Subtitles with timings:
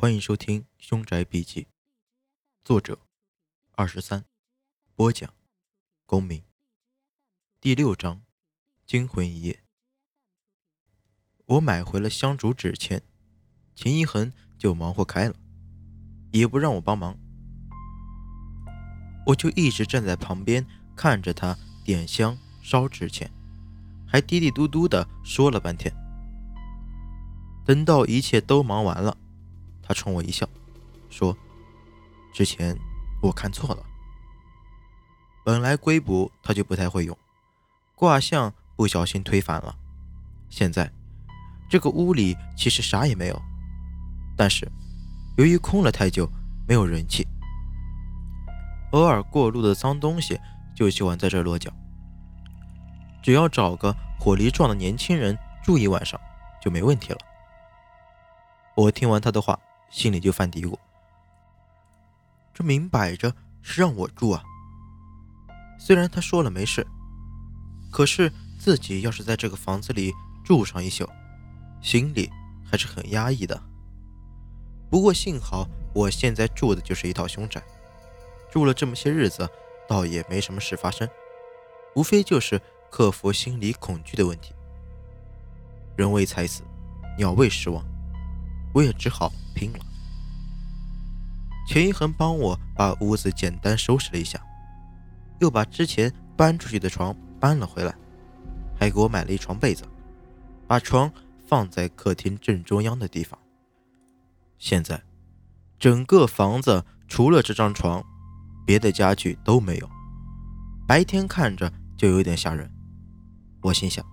[0.00, 1.64] 欢迎收听《凶宅笔记》，
[2.64, 3.00] 作者
[3.72, 4.24] 二十三，
[4.94, 5.30] 播讲
[6.06, 6.42] 公明。
[7.60, 8.22] 第六章，
[8.86, 9.62] 惊魂一夜。
[11.44, 13.02] 我买回了香烛纸钱，
[13.74, 15.34] 秦一恒就忙活开了，
[16.32, 17.14] 也不让我帮忙，
[19.26, 21.54] 我就一直站在旁边看着他
[21.84, 23.30] 点香烧纸钱，
[24.08, 25.94] 还嘀嘀嘟嘟的说了半天。
[27.66, 29.18] 等到一切都忙完了。
[29.90, 30.48] 他冲我一笑，
[31.08, 31.36] 说
[32.32, 32.78] ：“之前
[33.20, 33.82] 我看错了，
[35.44, 37.18] 本来龟卜他就不太会用，
[37.96, 39.74] 卦象不小心推反了。
[40.48, 40.88] 现在
[41.68, 43.42] 这个屋里其实啥也没有，
[44.36, 44.70] 但是
[45.36, 46.30] 由于空了太久，
[46.68, 47.26] 没有人气，
[48.92, 50.38] 偶尔过路的脏东西
[50.72, 51.68] 就喜欢在这落脚。
[53.24, 56.20] 只要找个火力壮的年轻人住一晚上，
[56.62, 57.18] 就没问题了。”
[58.76, 59.58] 我听完他的话。
[59.90, 60.78] 心里就犯嘀咕：
[62.54, 64.42] 这明摆着是让我住啊！
[65.78, 66.86] 虽然他说了没事，
[67.90, 70.12] 可是自己要是在这个房子里
[70.44, 71.08] 住上一宿，
[71.82, 72.30] 心里
[72.64, 73.60] 还是很压抑的。
[74.88, 77.62] 不过幸好我现在住的就是一套凶宅，
[78.50, 79.48] 住了这么些日子，
[79.88, 81.08] 倒也没什么事发生，
[81.94, 82.60] 无非就是
[82.90, 84.54] 克服心理恐惧的问题。
[85.96, 86.62] 人为财死，
[87.18, 87.84] 鸟为食亡。
[88.72, 89.78] 我也只好拼了。
[91.66, 94.40] 钱一恒帮我把屋子简单收拾了一下，
[95.40, 97.94] 又把之前搬出去的床搬了回来，
[98.78, 99.84] 还给我买了一床被子，
[100.66, 101.12] 把床
[101.46, 103.38] 放在客厅正中央的地方。
[104.58, 105.00] 现在，
[105.78, 108.04] 整个房子除了这张床，
[108.66, 109.88] 别的家具都没有。
[110.88, 112.68] 白天看着就有点吓人。
[113.62, 114.04] 我心想，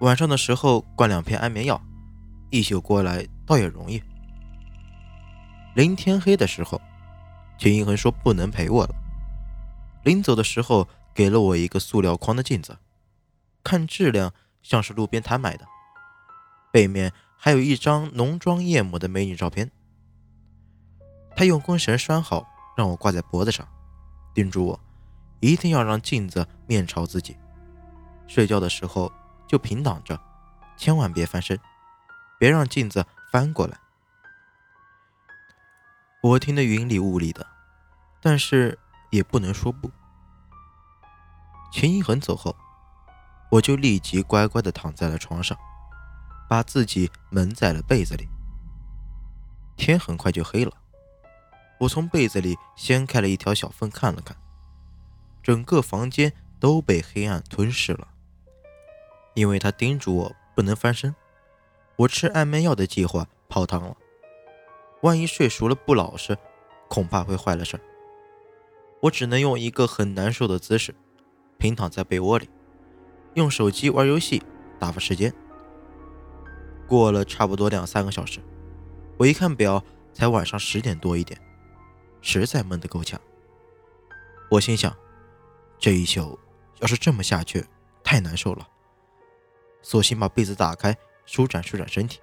[0.00, 1.80] 晚上的时候灌两片安眠药。
[2.50, 4.00] 一宿过来倒也容易。
[5.74, 6.80] 临天黑的时候，
[7.58, 8.94] 秦一恒说不能陪我了。
[10.04, 12.78] 临走的时候，给了我一个塑料框的镜子，
[13.64, 14.32] 看质量
[14.62, 15.66] 像是路边摊买的，
[16.72, 19.70] 背面还有一张浓妆艳抹的美女照片。
[21.36, 22.46] 他用弓绳拴好，
[22.76, 23.66] 让我挂在脖子上，
[24.32, 24.80] 叮嘱我
[25.40, 27.36] 一定要让镜子面朝自己，
[28.28, 29.10] 睡觉的时候
[29.48, 30.20] 就平躺着，
[30.76, 31.58] 千万别翻身。
[32.38, 33.76] 别让镜子翻过来。
[36.24, 37.46] 我听得云里雾里的，
[38.22, 38.78] 但是
[39.10, 39.90] 也不能说不。
[41.70, 42.56] 秦一恒走后，
[43.50, 45.54] 我就立即乖乖的躺在了床上，
[46.48, 48.26] 把自己蒙在了被子里。
[49.76, 50.72] 天很快就黑了，
[51.78, 54.34] 我从被子里掀开了一条小缝，看了看，
[55.42, 58.08] 整个房间都被黑暗吞噬了。
[59.34, 61.14] 因为他叮嘱我不能翻身。
[61.96, 63.94] 我吃安眠药的计划泡汤了，
[65.04, 66.34] 万一睡熟了不老实，
[66.88, 67.80] 恐怕会坏了事儿。
[69.02, 70.94] 我只能用一个很难受的姿势，
[71.58, 72.48] 平躺在被窝里，
[73.34, 74.42] 用手机玩游戏
[74.78, 75.30] 打发时间。
[76.88, 78.40] 过了差不多两三个小时，
[79.18, 79.84] 我一看表，
[80.14, 81.38] 才晚上十点多一点，
[82.22, 83.20] 实在闷得够呛。
[84.50, 84.96] 我心想，
[85.78, 86.38] 这一宿
[86.80, 87.62] 要是这么下去，
[88.02, 88.66] 太难受了，
[89.82, 90.96] 索性把被子打开。
[91.26, 92.20] 舒展舒展身体。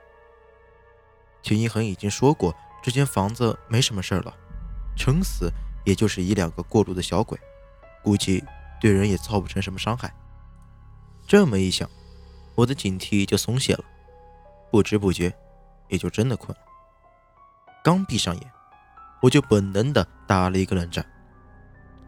[1.41, 4.33] 秦一恒已经说过，这间房子没什么事儿了，
[4.95, 5.51] 撑死
[5.85, 7.39] 也就是一两个过路的小鬼，
[8.03, 8.43] 估计
[8.79, 10.13] 对人也造不成什么伤害。
[11.27, 11.89] 这么一想，
[12.55, 13.83] 我的警惕就松懈了，
[14.71, 15.33] 不知不觉
[15.89, 16.63] 也就真的困了。
[17.83, 18.51] 刚闭上眼，
[19.21, 21.05] 我就本能的打了一个冷战。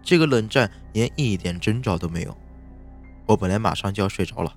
[0.02, 2.38] 这个冷战连一点征兆都没有，
[3.26, 4.54] 我本来马上就要睡着了，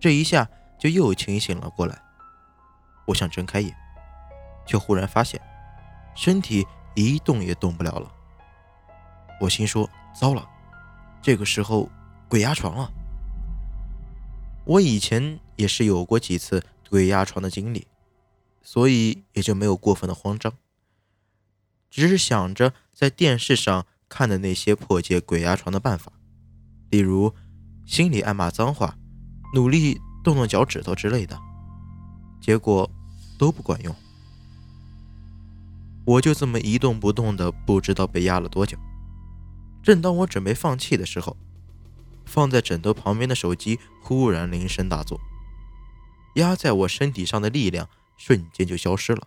[0.00, 0.48] 这一下。
[0.78, 1.98] 就又清醒了过来。
[3.06, 3.74] 我想睁开眼，
[4.66, 5.40] 却忽然发现
[6.14, 8.12] 身体一动也动不了了。
[9.40, 10.48] 我心说：糟了，
[11.22, 11.88] 这个时候
[12.28, 12.90] 鬼压床了。
[14.64, 17.86] 我以前也是有过几次鬼压床的经历，
[18.62, 20.52] 所以也就没有过分的慌张，
[21.88, 26.12] 只是想着在电视上看的那些破解鬼压床的办法，
[26.90, 27.34] 例如
[27.84, 28.96] 心里暗骂脏话，
[29.54, 30.00] 努力。
[30.24, 31.38] 动动脚趾头之类的，
[32.40, 32.90] 结果
[33.38, 33.94] 都不管用。
[36.06, 38.78] 我就这么一动不动的，不知道被压了多久。
[39.82, 41.36] 正当我准备放弃的时候，
[42.24, 45.20] 放在枕头旁边的手机忽然铃声大作，
[46.36, 49.26] 压在我身体上的力量瞬间就消失了。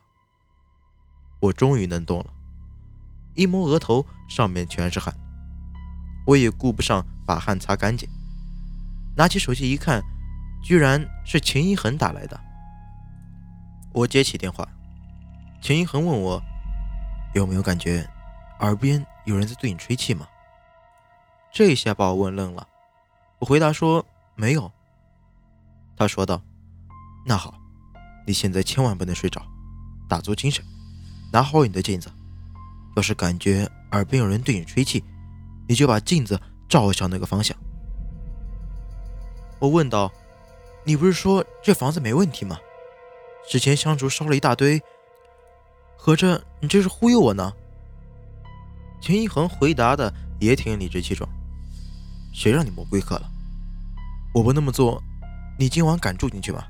[1.42, 2.34] 我终于能动了，
[3.36, 5.14] 一摸额头，上面全是汗。
[6.26, 8.08] 我也顾不上把汗擦干净，
[9.18, 10.02] 拿起手机一看。
[10.62, 12.38] 居然是秦一恒打来的。
[13.94, 14.68] 我接起电话，
[15.62, 16.44] 秦一恒问我
[17.34, 18.08] 有没有感觉
[18.60, 20.28] 耳边有人在对你吹气吗？
[21.52, 22.68] 这下把我问愣了。
[23.40, 24.06] 我回答说
[24.36, 24.72] 没有。
[25.96, 26.42] 他说道
[27.26, 27.54] ：“那好，
[28.26, 29.42] 你现在千万不能睡着，
[30.08, 30.64] 打足精神，
[31.32, 32.10] 拿好你的镜子。
[32.96, 35.04] 要是感觉耳边有人对你吹气，
[35.68, 37.56] 你就把镜子照向那个方向。”
[39.60, 40.12] 我问道
[40.86, 42.58] ：“你不是说这房子没问题吗？
[43.50, 44.82] 之前香烛烧了一大堆，
[46.02, 47.52] 合着你这是忽悠我呢？”
[49.02, 51.30] 秦一恒回答的也挺理直气壮
[52.32, 53.30] ：“谁让你摸龟壳了？
[54.34, 55.04] 我不那么做，
[55.60, 56.64] 你今晚敢住进去吗？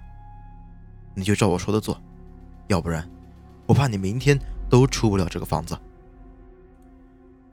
[1.13, 2.01] 你就照我说的做，
[2.69, 3.07] 要不然
[3.67, 5.79] 我怕你明天都出不了这个房子。”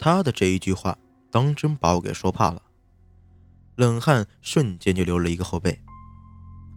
[0.00, 0.96] 他的这一句话，
[1.30, 2.62] 当真把我给说怕了。
[3.74, 5.78] 冷汗瞬间就流了一个后背，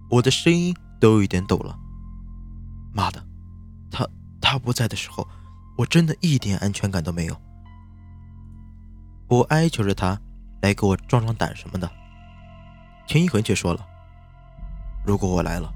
[0.09, 1.79] 我的声音都有一点抖了。
[2.91, 3.25] 妈的，
[3.89, 4.05] 他
[4.51, 5.27] 他不在的时候，
[5.77, 7.39] 我真的一点安全感都没有。
[9.27, 10.19] 我哀求着他
[10.63, 11.87] 来给我壮壮胆什么的，
[13.05, 13.87] 钱一恒却说了
[15.05, 15.71] ：“如果我来了，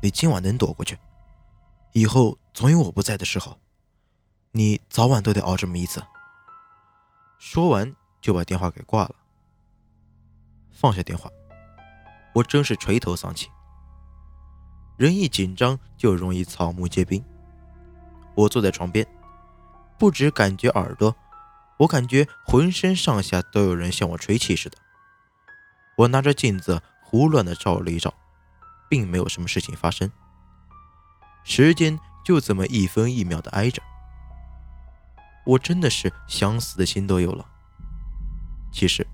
[0.00, 0.96] 你今晚能躲过去，
[1.94, 3.58] 以后总有我不在的时候，
[4.52, 6.00] 你早晚都得熬这么一次。”
[7.40, 9.16] 说完就把电话给挂了。
[10.70, 11.28] 放下电话，
[12.36, 13.48] 我真是垂头丧气。
[14.96, 17.20] 人一紧张就容易草木皆兵。
[18.36, 19.04] 我坐在床边，
[19.98, 21.16] 不止感觉耳朵，
[21.78, 24.78] 我感觉浑身上下都有人向我吹气似的。
[25.96, 28.14] 我拿着镜子胡乱的照了一照，
[28.88, 30.08] 并没有什么事情发生。
[31.42, 33.82] 时间就这么一分一秒的挨着，
[35.44, 37.44] 我真的是想死的心都有了。
[38.70, 39.04] 其实，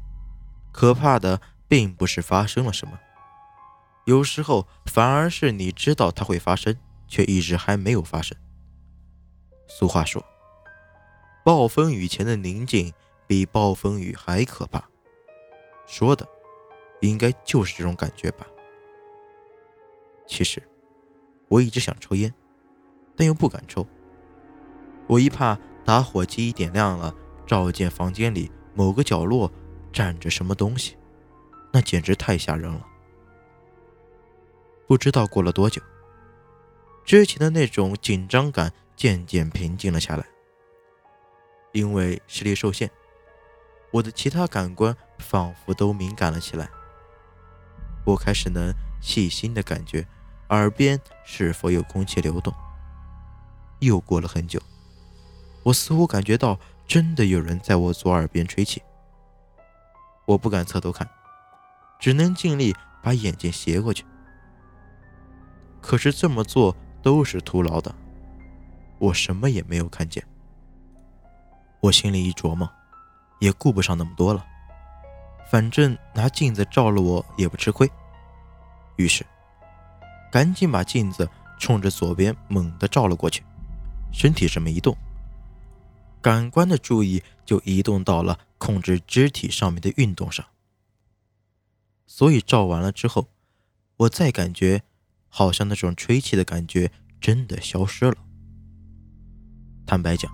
[0.70, 1.40] 可怕的。
[1.68, 2.98] 并不是发生了什么，
[4.04, 6.76] 有时候反而是你知道它会发生，
[7.08, 8.36] 却一直还没有发生。
[9.74, 10.22] 俗话说，
[11.42, 12.92] 暴风雨前的宁静
[13.26, 14.86] 比暴风雨还可怕，
[15.86, 16.28] 说的
[17.00, 18.46] 应该就是这种感觉吧。
[20.26, 20.62] 其实
[21.48, 22.32] 我一直想抽烟，
[23.16, 23.86] 但又不敢抽，
[25.06, 27.14] 我一怕打火机点亮了，
[27.46, 29.50] 照见房间里某个角落
[29.90, 30.98] 站着什么东西。
[31.72, 32.86] 那简直太吓人了。
[34.86, 35.80] 不知道过了多久，
[37.06, 40.24] 之前的那种紧张感渐渐平静了下来。
[41.72, 42.90] 因为视力受限，
[43.90, 46.68] 我的其他感官仿佛都敏感了起来。
[48.04, 50.06] 我开始能细心的感觉
[50.48, 52.52] 耳边是否有空气流动。
[53.80, 54.60] 又过了很久，
[55.62, 58.82] 我似乎感觉到真的有人在我左耳边吹气。
[60.26, 61.08] 我不敢侧头看。
[61.98, 64.04] 只能尽力把眼睛斜过去，
[65.80, 67.94] 可是这么做都是徒劳的，
[69.02, 70.24] 我什么也没有看见。
[71.80, 72.70] 我心里一琢磨，
[73.40, 74.46] 也顾不上那么多了，
[75.50, 77.90] 反正拿镜子照了我也不吃亏。
[78.94, 79.26] 于是，
[80.30, 81.28] 赶紧把镜子
[81.58, 83.42] 冲着左边猛地照了过去，
[84.12, 84.96] 身体这么一动，
[86.20, 90.46] 感官的注意就移动到了控制肢体上面的运动上。
[92.06, 93.26] 所以照完了之后，
[93.96, 94.84] 我再感觉，
[95.28, 98.16] 好像那种吹气的感觉真的消失了。
[99.86, 100.30] 坦白讲，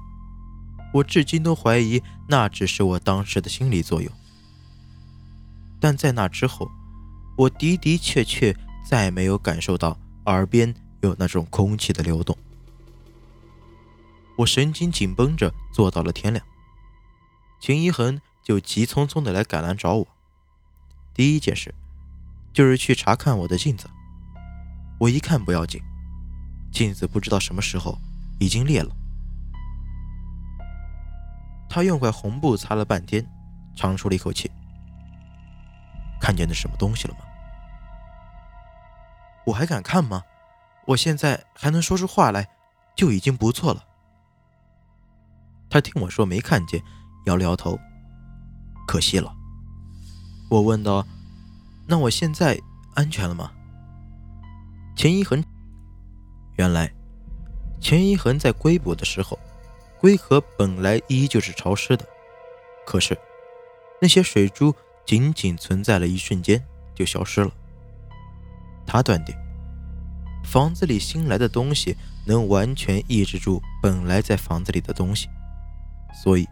[0.92, 4.12] 我至今都怀疑那只是我当时的心理作用。
[5.80, 6.70] 但在那之后，
[7.36, 8.54] 我的的确确
[8.86, 12.36] 再没有感受到耳边有那种空气的流动。
[14.36, 16.44] 我神经紧绷着坐到了天亮，
[17.60, 20.06] 秦一恒就急匆匆的来赶来找我。
[21.14, 21.74] 第一件事
[22.52, 23.88] 就是去查看我的镜子。
[25.00, 25.80] 我一看不要紧，
[26.72, 27.98] 镜子不知道什么时候
[28.40, 28.94] 已经裂了。
[31.68, 33.24] 他用块红布擦了半天，
[33.76, 34.50] 长出了一口气。
[36.20, 37.20] 看见那什么东西了吗？
[39.46, 40.22] 我还敢看吗？
[40.86, 42.48] 我现在还能说出话来，
[42.96, 43.84] 就已经不错了。
[45.70, 46.82] 他听我说没看见，
[47.26, 47.78] 摇了摇头。
[48.86, 49.34] 可惜了。
[50.48, 51.06] 我问道
[51.86, 52.58] ：“那我现在
[52.94, 53.52] 安全了吗？”
[54.96, 55.44] 钱一恒，
[56.56, 56.90] 原来
[57.80, 59.38] 钱一恒在归捕的时候，
[60.00, 62.06] 龟壳本来依旧是潮湿的，
[62.86, 63.18] 可是
[64.00, 64.74] 那些水珠
[65.04, 66.64] 仅仅存在了一瞬间
[66.94, 67.50] 就消失了。
[68.86, 69.34] 他断定
[70.44, 75.28] 房子里新来的东西能完全抑制住本来在房子里的东西，
[76.22, 76.46] 所以。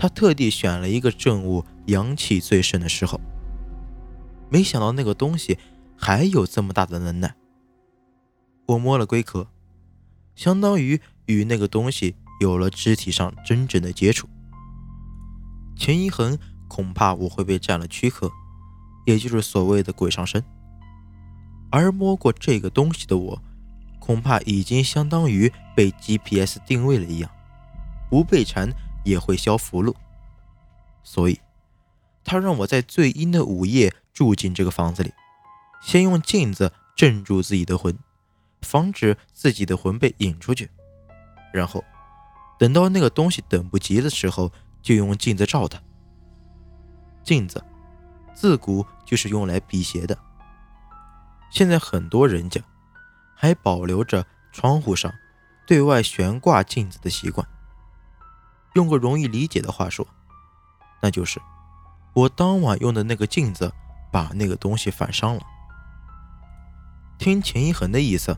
[0.00, 3.20] 他特地选了一个正午阳气最盛的时候，
[4.48, 5.58] 没想到那个东西
[5.96, 7.34] 还有这么大的能耐。
[8.66, 9.48] 我摸了龟壳，
[10.36, 14.28] 相当于与那个东西有了肢体上真正的接触。
[15.76, 18.30] 钱一恒恐怕我会被占了躯壳，
[19.06, 20.42] 也就是所谓的鬼上身。
[21.70, 23.42] 而摸过这个东西的我，
[24.00, 27.30] 恐怕已经相当于被 GPS 定位了一样，
[28.10, 28.70] 不被缠
[29.04, 29.94] 也会消符箓。
[31.02, 31.38] 所以，
[32.24, 35.12] 他让我在最阴的午夜住进这个房子里，
[35.80, 37.98] 先用镜子镇住自己的魂，
[38.62, 40.70] 防止自己的魂被引出去，
[41.52, 41.84] 然后
[42.58, 45.80] 等到那个东西等不及的时候，就用镜子照它。
[47.22, 47.62] 镜子
[48.34, 50.18] 自古就是用来辟邪的。
[51.50, 52.60] 现在很多人家
[53.34, 55.12] 还保留着窗户上
[55.66, 57.46] 对外悬挂镜子的习惯。
[58.74, 60.06] 用个容易理解的话说，
[61.00, 61.40] 那就是
[62.12, 63.72] 我当晚用的那个镜子
[64.12, 65.42] 把那个东西反伤了。
[67.18, 68.36] 听钱一恒的意思，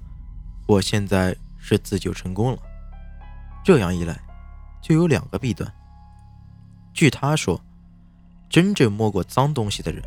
[0.67, 2.59] 我现在是自救成功了。
[3.65, 4.21] 这样一来，
[4.81, 5.73] 就有两个弊端。
[6.93, 7.61] 据他说，
[8.49, 10.03] 真正摸过脏东西的人，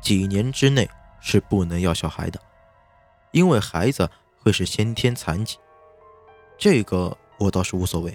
[0.00, 0.88] 几年之内。
[1.24, 2.40] 是不能要小孩的，
[3.30, 4.10] 因为孩子
[4.40, 5.56] 会是先天残疾。
[6.58, 8.12] 这个我倒是无所谓，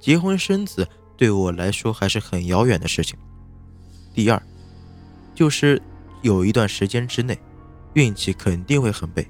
[0.00, 0.84] 结婚生子
[1.16, 3.16] 对我来说还是很遥远的事情。
[4.12, 4.42] 第二，
[5.32, 5.80] 就是
[6.22, 7.38] 有一段时间之内，
[7.94, 9.24] 运气肯定会很背，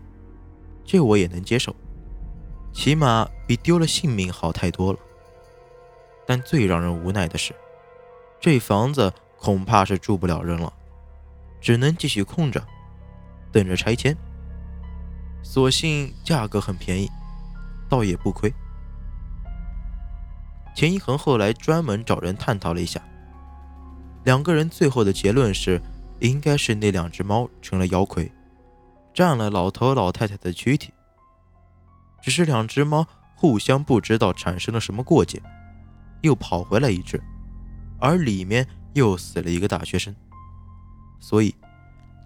[0.83, 1.77] 这我也能接受，
[2.73, 4.99] 起码比丢了性命好太多了。
[6.27, 7.55] 但最让人无奈的是，
[8.41, 10.73] 这房子恐怕是住不了人了，
[11.61, 12.63] 只能继续空着。
[13.51, 14.15] 等着拆迁，
[15.43, 17.11] 所幸价格很便宜，
[17.89, 18.53] 倒也不亏。
[20.77, 23.03] 钱一恒后来专门找人探讨了一下，
[24.23, 25.81] 两个人最后的结论是，
[26.21, 28.31] 应该是那两只猫成了妖魁，
[29.15, 30.93] 占了老头老太太的躯体。
[32.21, 35.43] 只是两只猫互相不知道产生了什么过节，
[36.23, 37.23] 又跑回来一只，
[38.01, 40.15] 而里面又死了一个大学生，
[41.21, 41.55] 所以。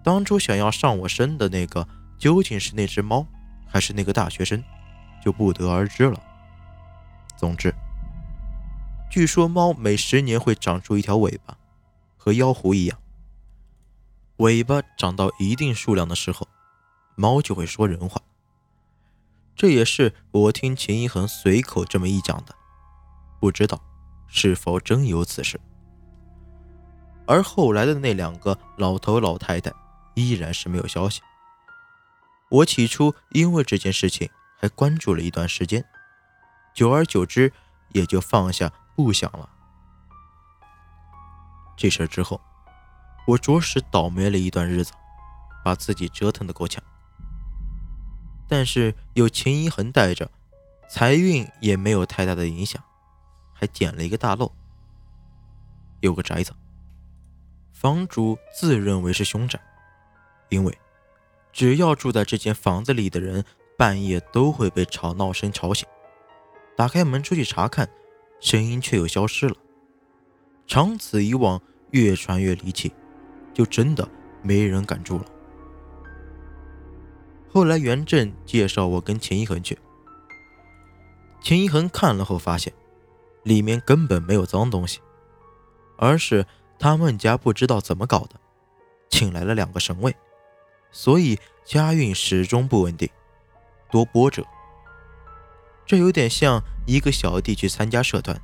[0.04, 1.87] 当初想要上我身的那个，
[2.18, 3.25] 究竟是那只猫，
[3.68, 4.61] 还是那个大学生，
[5.25, 6.20] 就不得而知了。
[7.37, 7.72] 总之，
[9.08, 11.56] 据说猫每十年会长出一条尾巴，
[12.16, 12.99] 和妖狐一样。
[14.38, 16.49] 尾巴长到一定数量的时候，
[17.14, 18.20] 猫就会说人话。
[19.62, 22.52] 这也是我听秦一恒随口这么一讲的，
[23.38, 23.81] 不知道
[24.26, 25.61] 是否真有此事。
[27.28, 29.73] 而后来的那两个老头老太太。
[30.14, 31.23] 依然是没有消息。
[32.50, 34.28] 我起初因为这件事情
[34.59, 35.85] 还关注了一段时间，
[36.75, 37.52] 久而久之
[37.92, 39.49] 也就放下不想了。
[41.76, 42.40] 这事之后，
[43.28, 44.92] 我着实倒霉了一段日子，
[45.64, 46.83] 把自己折腾的够呛。
[48.49, 50.30] 但是有秦一恒带着，
[50.88, 52.82] 财运也没有太大的影响，
[53.52, 54.52] 还捡了一个大漏。
[56.00, 56.52] 有个宅子，
[57.72, 59.61] 房主自认为是凶宅。
[60.49, 60.78] 因为，
[61.52, 63.44] 只要住在这间房子里的人，
[63.78, 65.88] 半夜都会被吵闹声吵醒。
[66.76, 67.88] 打开门出去查看，
[68.40, 69.56] 声音却又消失了。
[70.66, 72.92] 长此以往，越传越离奇，
[73.54, 74.06] 就真的
[74.42, 75.25] 没人敢住了。
[77.52, 79.78] 后来袁振介绍我跟秦一恒去，
[81.42, 82.73] 秦一恒看了后发现，
[83.42, 85.00] 里面根本没有脏东西，
[85.99, 86.47] 而是
[86.78, 88.40] 他们家不知道怎么搞的，
[89.11, 90.16] 请来了两个神位。
[90.90, 93.06] 所以家运始终不稳定，
[93.90, 94.42] 多波折。
[95.85, 98.40] 这有点像一个小弟去参加社团，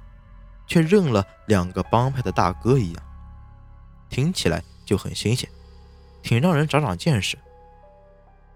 [0.67, 3.03] 却认了两个帮派的大哥一样，
[4.11, 5.49] 听起来就很新鲜，
[6.23, 7.39] 挺让人长长见识。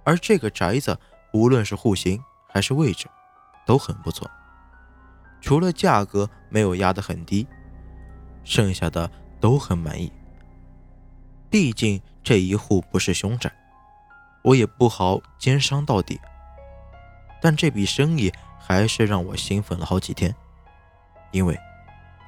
[0.05, 0.99] 而这个宅子，
[1.33, 3.07] 无论是户型还是位置，
[3.65, 4.31] 都很不错，
[5.41, 7.47] 除了价格没有压得很低，
[8.45, 10.13] 剩下的都很满意。
[11.49, 13.53] 毕竟这一户不是凶宅。
[14.43, 16.21] 我也不好奸商到底，
[17.41, 20.35] 但这笔生意还是让我兴奋了好几天，
[21.31, 21.57] 因为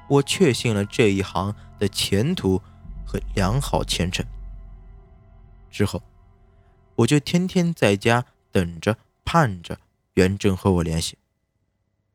[0.07, 2.61] 我确信了这一行的前途
[3.05, 4.25] 和良好前程。
[5.69, 6.01] 之后，
[6.95, 9.79] 我就天天在家等着盼着
[10.13, 11.17] 袁正和我联系，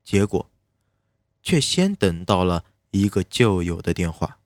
[0.02, 0.50] 结果
[1.42, 4.39] 却先等到了一个旧友的电话。